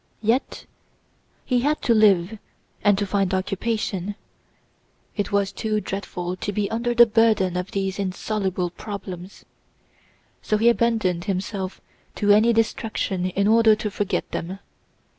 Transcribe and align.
Yet 0.23 0.65
he 1.45 1.59
had 1.59 1.79
to 1.83 1.93
live 1.93 2.39
and 2.83 2.97
to 2.97 3.05
find 3.05 3.35
occupation. 3.35 4.15
It 5.15 5.31
was 5.31 5.51
too 5.51 5.79
dreadful 5.79 6.37
to 6.37 6.51
be 6.51 6.71
under 6.71 6.95
the 6.95 7.05
burden 7.05 7.55
of 7.55 7.69
these 7.69 7.99
insoluble 7.99 8.71
problems, 8.71 9.45
so 10.41 10.57
he 10.57 10.69
abandoned 10.69 11.25
himself 11.25 11.81
to 12.15 12.31
any 12.31 12.51
distraction 12.51 13.27
in 13.27 13.47
order 13.47 13.75
to 13.75 13.91
forget 13.91 14.31
them. 14.31 14.57